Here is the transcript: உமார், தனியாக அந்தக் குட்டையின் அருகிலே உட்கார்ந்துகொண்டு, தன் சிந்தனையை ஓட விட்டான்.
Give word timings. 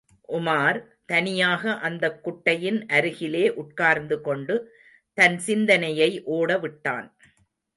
உமார், 0.27 0.83
தனியாக 1.05 1.73
அந்தக் 1.77 2.23
குட்டையின் 2.23 2.85
அருகிலே 2.87 3.49
உட்கார்ந்துகொண்டு, 3.49 4.65
தன் 5.13 5.37
சிந்தனையை 5.37 6.23
ஓட 6.23 6.57
விட்டான். 6.57 7.15